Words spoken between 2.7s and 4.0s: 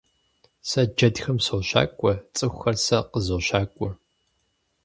сэ къызощакӀуэ.